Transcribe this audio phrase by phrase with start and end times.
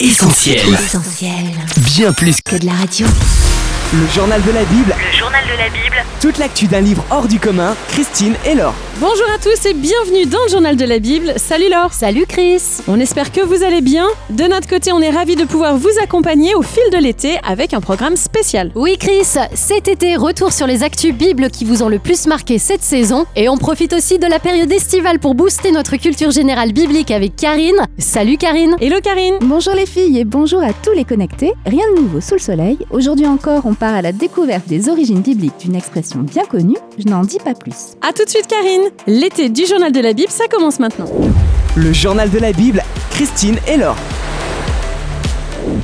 [0.00, 0.58] Essentiel.
[0.74, 1.32] Essentiel.
[1.94, 3.06] Bien plus Que de la radio.
[3.92, 7.28] Le journal de la Bible, Le journal de la Bible, toute l'actu d'un livre hors
[7.28, 8.74] du commun, Christine et Laure.
[9.00, 11.32] Bonjour à tous et bienvenue dans le journal de la Bible.
[11.36, 11.92] Salut Laure.
[11.92, 12.62] Salut Chris.
[12.86, 14.06] On espère que vous allez bien.
[14.30, 17.74] De notre côté, on est ravis de pouvoir vous accompagner au fil de l'été avec
[17.74, 18.70] un programme spécial.
[18.76, 22.60] Oui Chris, cet été, retour sur les actus Bible qui vous ont le plus marqué
[22.60, 23.26] cette saison.
[23.34, 27.34] Et on profite aussi de la période estivale pour booster notre culture générale biblique avec
[27.34, 27.84] Karine.
[27.98, 28.76] Salut Karine.
[28.80, 29.38] Hello Karine.
[29.40, 31.52] Bonjour les filles et bonjour à tous les connectés.
[31.66, 32.78] Rien de nouveau sous le soleil.
[32.92, 36.76] Aujourd'hui encore, on part à la découverte des origines bibliques d'une expression bien connue.
[36.96, 37.96] Je n'en dis pas plus.
[38.00, 38.83] À tout de suite Karine.
[39.06, 41.06] L'été du journal de la Bible, ça commence maintenant.
[41.76, 43.96] Le journal de la Bible, Christine et Laure.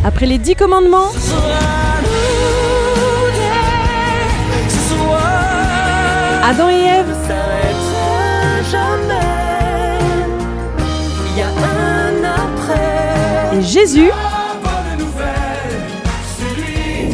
[0.04, 1.10] Après les dix commandements,
[6.42, 7.06] Adam et Ève,
[13.52, 14.10] et Jésus.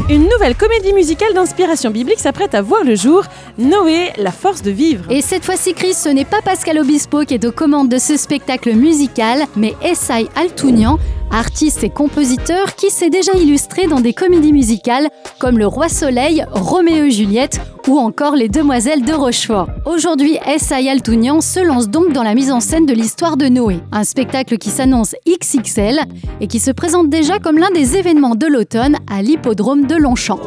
[0.09, 3.25] Une nouvelle comédie musicale d'inspiration biblique s'apprête à voir le jour,
[3.59, 5.05] Noé, la force de vivre.
[5.11, 8.17] Et cette fois-ci Chris, ce n'est pas Pascal Obispo qui est aux commandes de ce
[8.17, 14.53] spectacle musical, mais Essay Altounian, artiste et compositeur qui s'est déjà illustré dans des comédies
[14.53, 19.69] musicales comme Le Roi Soleil, Roméo et Juliette ou encore Les Demoiselles de Rochefort.
[19.85, 23.79] Aujourd'hui, Essay Altounian se lance donc dans la mise en scène de l'histoire de Noé,
[23.93, 26.01] un spectacle qui s'annonce XXL
[26.41, 30.41] et qui se présente déjà comme l'un des événements de l'automne à l'hippodrome de Longchamp.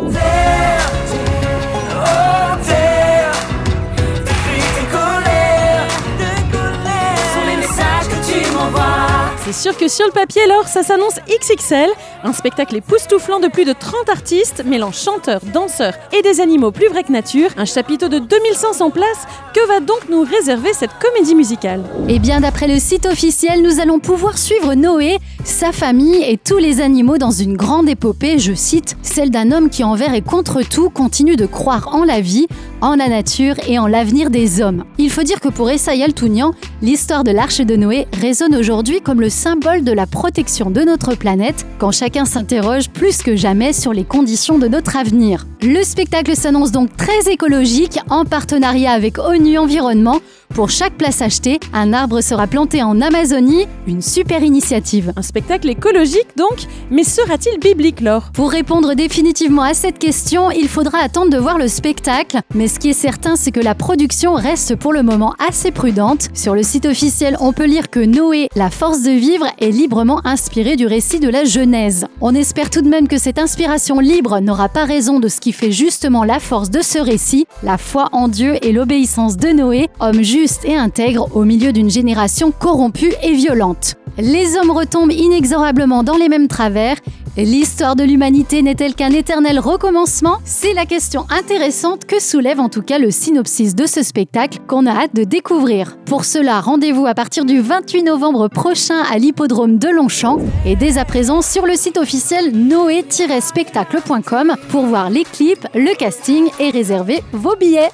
[9.51, 11.89] C'est sûr que sur le papier, alors, ça s'annonce XXL,
[12.23, 16.87] un spectacle époustouflant de plus de 30 artistes, mêlant chanteurs, danseurs et des animaux plus
[16.87, 21.33] vrais que nature, un chapiteau de 2500 places, que va donc nous réserver cette comédie
[21.33, 21.81] musicale?
[22.07, 26.57] Et bien d'après le site officiel, nous allons pouvoir suivre Noé, sa famille et tous
[26.57, 30.61] les animaux dans une grande épopée, je cite, celle d'un homme qui envers et contre
[30.61, 32.45] tout continue de croire en la vie,
[32.81, 34.83] en la nature et en l'avenir des hommes.
[34.99, 39.21] Il faut dire que pour Essay Altounian, l'histoire de l'arche de Noé résonne aujourd'hui comme
[39.21, 43.93] le symbole de la protection de notre planète quand chacun s'interroge plus que jamais sur
[43.93, 45.47] les conditions de notre avenir.
[45.61, 50.19] Le spectacle s'annonce donc très écologique en partenariat avec ONU Environnement.
[50.55, 55.13] Pour chaque place achetée, un arbre sera planté en Amazonie, une super initiative.
[55.15, 56.57] Un spectacle écologique donc,
[56.89, 58.31] mais sera-t-il biblique, Laure?
[58.33, 62.79] Pour répondre définitivement à cette question, il faudra attendre de voir le spectacle, mais ce
[62.79, 66.29] qui est certain, c'est que la production reste pour le moment assez prudente.
[66.33, 70.19] Sur le site officiel, on peut lire que Noé, la force de vivre, est librement
[70.25, 72.07] inspiré du récit de la Genèse.
[72.21, 75.53] On espère tout de même que cette inspiration libre n'aura pas raison de ce qui
[75.53, 79.89] fait justement la force de ce récit, la foi en Dieu et l'obéissance de Noé,
[79.99, 83.95] homme juste et intègre au milieu d'une génération corrompue et violente.
[84.17, 86.97] Les hommes retombent inexorablement dans les mêmes travers.
[87.37, 90.39] L'histoire de l'humanité n'est-elle qu'un éternel recommencement?
[90.43, 94.85] C'est la question intéressante que soulève en tout cas le synopsis de ce spectacle qu'on
[94.85, 95.97] a hâte de découvrir.
[96.05, 100.97] Pour cela, rendez-vous à partir du 28 novembre prochain à l'hippodrome de Longchamp et dès
[100.97, 107.23] à présent sur le site officiel noé-spectacle.com pour voir les clips, le casting et réserver
[107.31, 107.89] vos billets.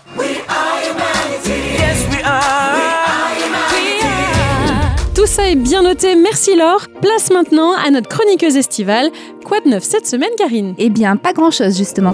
[5.26, 6.86] Tout ça est bien noté, merci Laure.
[7.02, 9.10] Place maintenant à notre chroniqueuse estivale.
[9.44, 10.76] Quoi de neuf cette semaine, Karine?
[10.78, 12.14] Eh bien, pas grand-chose justement.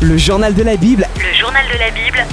[0.00, 2.24] Le journal de la Bible, le journal de la Bible,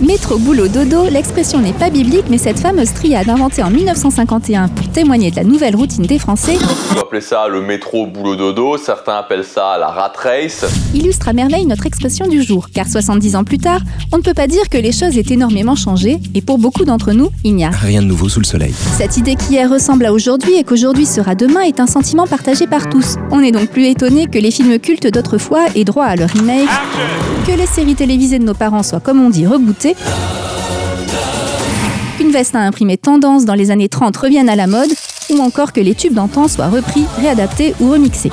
[0.00, 4.86] Métro, boulot, dodo, l'expression n'est pas biblique, mais cette fameuse triade inventée en 1951 pour
[4.88, 6.58] témoigner de la nouvelle routine des Français
[6.90, 10.66] On peut appeler ça le métro boulot dodo, certains appellent ça la rat race.
[10.92, 12.68] illustre à merveille notre expression du jour.
[12.74, 13.80] Car 70 ans plus tard,
[14.12, 17.12] on ne peut pas dire que les choses aient énormément changé, et pour beaucoup d'entre
[17.12, 18.74] nous, il n'y a Rien de nouveau sous le soleil.
[18.98, 22.90] Cette idée qu'hier ressemble à aujourd'hui et qu'aujourd'hui sera demain est un sentiment partagé par
[22.90, 23.16] tous.
[23.30, 26.68] On n'est donc plus étonné que les films cultes d'autrefois aient droit à leur remake,
[27.46, 29.85] que les séries télévisées de nos parents soient, comme on dit, rebootées,
[32.16, 34.90] qu'une veste à imprimer tendance dans les années 30 revienne à la mode,
[35.30, 38.30] ou encore que les tubes d'antan soient repris, réadaptés ou remixés.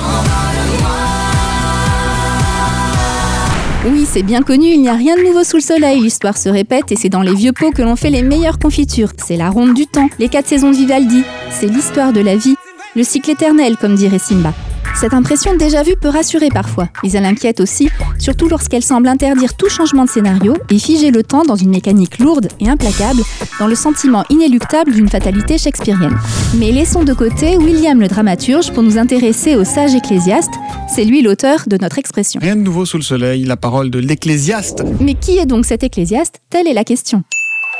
[3.86, 6.48] Oui, c'est bien connu, il n'y a rien de nouveau sous le soleil, l'histoire se
[6.48, 9.12] répète et c'est dans les vieux pots que l'on fait les meilleures confitures.
[9.18, 12.56] C'est la ronde du temps, les quatre saisons de Vivaldi, c'est l'histoire de la vie,
[12.96, 14.54] le cycle éternel comme dirait Simba.
[14.96, 19.56] Cette impression déjà vue peut rassurer parfois, mais elle inquiète aussi, surtout lorsqu'elle semble interdire
[19.56, 23.22] tout changement de scénario et figer le temps dans une mécanique lourde et implacable,
[23.60, 26.16] dans le sentiment inéluctable d'une fatalité shakespearienne.
[26.58, 30.54] Mais laissons de côté William le dramaturge pour nous intéresser au sage ecclésiaste,
[30.94, 32.40] c'est lui l'auteur de notre expression.
[32.42, 34.84] Rien de nouveau sous le soleil, la parole de l'ecclésiaste.
[35.02, 36.40] Mais qui est donc cet ecclésiaste?
[36.50, 37.24] Telle est la question.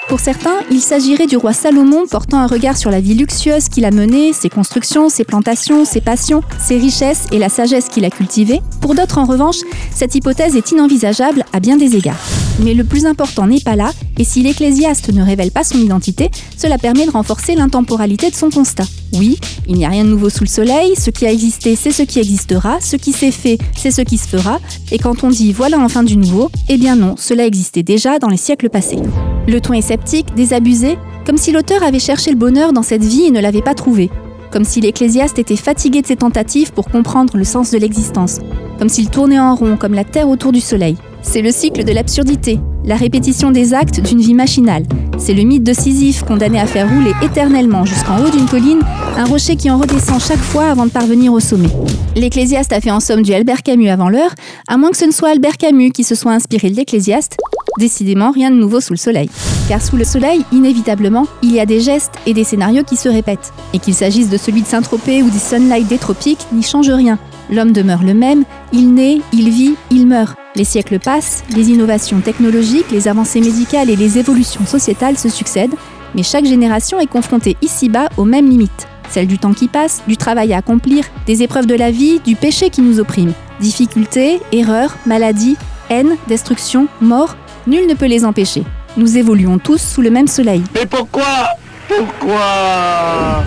[0.10, 3.86] Pour certains, il s'agirait du roi Salomon portant un regard sur la vie luxueuse qu'il
[3.86, 8.10] a menée, ses constructions, ses plantations, ses passions, ses richesses et la sagesse qu'il a
[8.10, 8.62] cultivée.
[8.82, 9.58] Pour d'autres, en revanche,
[9.92, 12.20] cette hypothèse est inenvisageable à bien des égards.
[12.60, 16.30] Mais le plus important n'est pas là, et si l'ecclésiaste ne révèle pas son identité,
[16.56, 18.86] cela permet de renforcer l'intemporalité de son constat.
[19.14, 21.92] Oui, il n'y a rien de nouveau sous le soleil, ce qui a existé, c'est
[21.92, 24.60] ce qui existera, ce qui s'est fait, c'est ce qui se fera,
[24.92, 28.30] et quand on dit voilà enfin du nouveau, eh bien non, cela existait déjà dans
[28.30, 29.00] les siècles passés.
[29.48, 33.26] Le ton est sceptique, désabusé, comme si l'auteur avait cherché le bonheur dans cette vie
[33.26, 34.12] et ne l'avait pas trouvé,
[34.52, 38.40] comme si l'ecclésiaste était fatigué de ses tentatives pour comprendre le sens de l'existence,
[38.78, 40.98] comme s'il tournait en rond comme la Terre autour du Soleil.
[41.24, 44.84] C'est le cycle de l'absurdité, la répétition des actes d'une vie machinale.
[45.18, 48.82] C'est le mythe de Sisyphe condamné à faire rouler éternellement jusqu'en haut d'une colline
[49.18, 51.70] un rocher qui en redescend chaque fois avant de parvenir au sommet.
[52.16, 54.36] L'Ecclésiaste a fait en somme du Albert Camus avant l'heure,
[54.68, 57.38] à moins que ce ne soit Albert Camus qui se soit inspiré de l'Ecclésiaste.
[57.80, 59.30] Décidément, rien de nouveau sous le soleil.
[59.68, 63.10] Car sous le soleil, inévitablement, il y a des gestes et des scénarios qui se
[63.10, 63.52] répètent.
[63.74, 67.18] Et qu'il s'agisse de celui de Saint-Tropez ou des Sunlight des tropiques, n'y change rien.
[67.54, 70.36] L'homme demeure le même, il naît, il vit, il meurt.
[70.56, 75.76] Les siècles passent, les innovations technologiques, les avancées médicales et les évolutions sociétales se succèdent,
[76.16, 78.88] mais chaque génération est confrontée ici-bas aux mêmes limites.
[79.12, 82.36] Celles du temps qui passe, du travail à accomplir, des épreuves de la vie, du
[82.36, 83.34] péché qui nous opprime.
[83.60, 85.58] Difficultés, erreurs, maladies,
[85.92, 87.36] haine, destruction, mort,
[87.68, 88.64] nul ne peut les empêcher.
[88.98, 90.64] Nous évoluons tous sous le même soleil.
[90.74, 91.50] Mais pourquoi?
[91.88, 93.44] Pourquoi?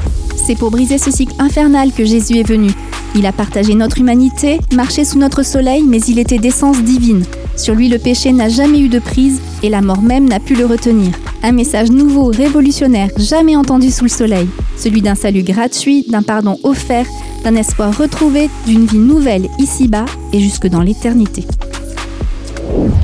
[0.47, 2.70] C'est pour briser ce cycle infernal que Jésus est venu.
[3.18, 7.24] Il a partagé notre humanité, marché sous notre soleil, mais il était d'essence divine.
[7.56, 10.54] Sur lui, le péché n'a jamais eu de prise et la mort même n'a pu
[10.54, 11.12] le retenir.
[11.42, 14.46] Un message nouveau, révolutionnaire, jamais entendu sous le soleil.
[14.76, 17.06] Celui d'un salut gratuit, d'un pardon offert,
[17.42, 20.04] d'un espoir retrouvé, d'une vie nouvelle ici-bas
[20.34, 21.46] et jusque dans l'éternité.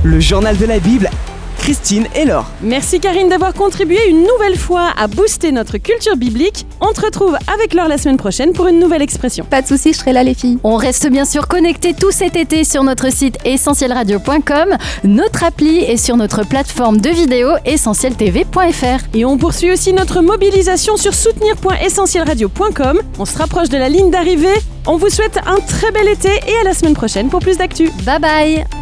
[0.02, 1.08] Le journal de la Bible,
[1.62, 2.50] Christine et Laure.
[2.60, 6.66] Merci Karine d'avoir contribué une nouvelle fois à booster notre culture biblique.
[6.80, 9.44] On te retrouve avec Laure la semaine prochaine pour une nouvelle expression.
[9.44, 10.58] Pas de soucis, je serai là les filles.
[10.64, 14.76] On reste bien sûr connecté tout cet été sur notre site essentielradio.com.
[15.04, 19.04] Notre appli est sur notre plateforme de vidéo essentieltv.fr.
[19.14, 23.00] Et on poursuit aussi notre mobilisation sur soutenir.essentielradio.com.
[23.20, 24.48] On se rapproche de la ligne d'arrivée.
[24.88, 27.88] On vous souhaite un très bel été et à la semaine prochaine pour plus d'actu.
[28.04, 28.81] Bye bye